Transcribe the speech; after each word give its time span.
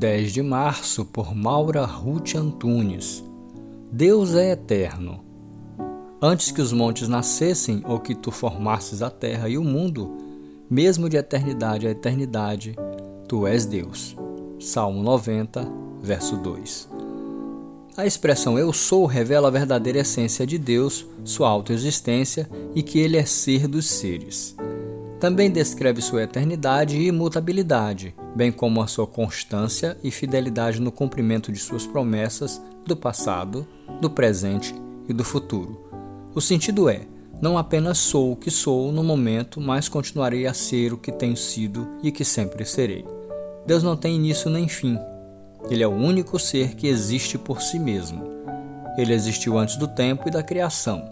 10 0.00 0.32
de 0.32 0.40
março, 0.40 1.04
por 1.04 1.36
Maura 1.36 1.84
Ruth 1.84 2.34
Antunes. 2.34 3.22
Deus 3.92 4.34
é 4.34 4.52
eterno. 4.52 5.22
Antes 6.22 6.50
que 6.50 6.62
os 6.62 6.72
montes 6.72 7.06
nascessem 7.06 7.82
ou 7.84 8.00
que 8.00 8.14
tu 8.14 8.30
formasses 8.30 9.02
a 9.02 9.10
terra 9.10 9.46
e 9.46 9.58
o 9.58 9.62
mundo, 9.62 10.10
mesmo 10.70 11.06
de 11.06 11.18
eternidade 11.18 11.86
a 11.86 11.90
eternidade, 11.90 12.74
tu 13.28 13.46
és 13.46 13.66
Deus. 13.66 14.16
Salmo 14.58 15.02
90, 15.02 15.68
verso 16.00 16.38
2. 16.38 16.88
A 17.94 18.06
expressão 18.06 18.58
eu 18.58 18.72
sou 18.72 19.04
revela 19.04 19.48
a 19.48 19.50
verdadeira 19.50 19.98
essência 19.98 20.46
de 20.46 20.56
Deus, 20.56 21.04
sua 21.26 21.50
autoexistência 21.50 22.48
e 22.74 22.82
que 22.82 22.98
ele 22.98 23.18
é 23.18 23.26
ser 23.26 23.68
dos 23.68 23.84
seres. 23.84 24.56
Também 25.20 25.50
descreve 25.50 26.00
sua 26.00 26.22
eternidade 26.22 26.96
e 26.96 27.08
imutabilidade, 27.08 28.14
bem 28.34 28.52
como 28.52 28.80
a 28.80 28.86
sua 28.86 29.06
constância 29.06 29.96
e 30.02 30.10
fidelidade 30.10 30.80
no 30.80 30.92
cumprimento 30.92 31.50
de 31.52 31.58
suas 31.58 31.86
promessas 31.86 32.60
do 32.86 32.96
passado, 32.96 33.66
do 34.00 34.10
presente 34.10 34.74
e 35.08 35.12
do 35.12 35.24
futuro. 35.24 35.80
O 36.34 36.40
sentido 36.40 36.88
é: 36.88 37.06
não 37.40 37.58
apenas 37.58 37.98
sou 37.98 38.32
o 38.32 38.36
que 38.36 38.50
sou 38.50 38.92
no 38.92 39.02
momento, 39.02 39.60
mas 39.60 39.88
continuarei 39.88 40.46
a 40.46 40.54
ser 40.54 40.92
o 40.92 40.98
que 40.98 41.10
tenho 41.10 41.36
sido 41.36 41.88
e 42.02 42.12
que 42.12 42.24
sempre 42.24 42.64
serei. 42.64 43.04
Deus 43.66 43.82
não 43.82 43.96
tem 43.96 44.14
início 44.14 44.50
nem 44.50 44.68
fim. 44.68 44.98
Ele 45.68 45.82
é 45.82 45.86
o 45.86 45.90
único 45.90 46.38
ser 46.38 46.74
que 46.74 46.86
existe 46.86 47.36
por 47.36 47.60
si 47.60 47.78
mesmo. 47.78 48.24
Ele 48.96 49.12
existiu 49.12 49.58
antes 49.58 49.76
do 49.76 49.86
tempo 49.86 50.28
e 50.28 50.30
da 50.30 50.42
criação. 50.42 51.02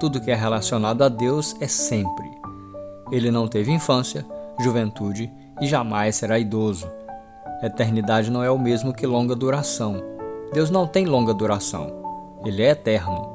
Tudo 0.00 0.20
que 0.20 0.30
é 0.30 0.34
relacionado 0.34 1.02
a 1.02 1.08
Deus 1.08 1.54
é 1.60 1.68
sempre. 1.68 2.30
Ele 3.10 3.30
não 3.30 3.46
teve 3.46 3.70
infância, 3.70 4.24
juventude 4.60 5.30
e 5.62 5.66
jamais 5.68 6.16
será 6.16 6.40
idoso. 6.40 6.90
Eternidade 7.62 8.32
não 8.32 8.42
é 8.42 8.50
o 8.50 8.58
mesmo 8.58 8.92
que 8.92 9.06
longa 9.06 9.36
duração. 9.36 10.02
Deus 10.52 10.70
não 10.70 10.88
tem 10.88 11.06
longa 11.06 11.32
duração. 11.32 12.02
Ele 12.44 12.62
é 12.62 12.70
eterno. 12.70 13.30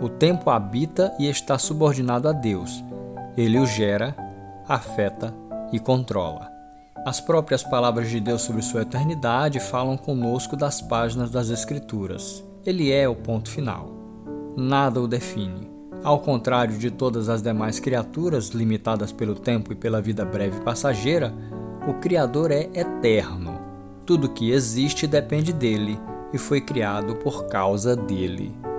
O 0.00 0.08
tempo 0.08 0.48
habita 0.48 1.14
e 1.18 1.28
está 1.28 1.58
subordinado 1.58 2.26
a 2.26 2.32
Deus. 2.32 2.82
Ele 3.36 3.58
o 3.58 3.66
gera, 3.66 4.16
afeta 4.66 5.34
e 5.70 5.78
controla. 5.78 6.50
As 7.04 7.20
próprias 7.20 7.62
palavras 7.62 8.08
de 8.08 8.20
Deus 8.20 8.40
sobre 8.40 8.62
sua 8.62 8.82
eternidade 8.82 9.60
falam 9.60 9.98
conosco 9.98 10.56
das 10.56 10.80
páginas 10.80 11.30
das 11.30 11.50
Escrituras. 11.50 12.42
Ele 12.64 12.90
é 12.90 13.06
o 13.06 13.14
ponto 13.14 13.50
final. 13.50 13.90
Nada 14.56 14.98
o 14.98 15.06
define. 15.06 15.69
Ao 16.02 16.18
contrário 16.18 16.78
de 16.78 16.90
todas 16.90 17.28
as 17.28 17.42
demais 17.42 17.78
criaturas 17.78 18.48
limitadas 18.48 19.12
pelo 19.12 19.34
tempo 19.34 19.72
e 19.72 19.76
pela 19.76 20.00
vida 20.00 20.24
breve 20.24 20.56
e 20.56 20.60
passageira, 20.62 21.32
o 21.86 21.92
Criador 21.94 22.50
é 22.50 22.70
eterno. 22.72 23.60
Tudo 24.06 24.30
que 24.30 24.50
existe 24.50 25.06
depende 25.06 25.52
dele 25.52 25.98
e 26.32 26.38
foi 26.38 26.60
criado 26.60 27.16
por 27.16 27.46
causa 27.48 27.94
dele. 27.94 28.69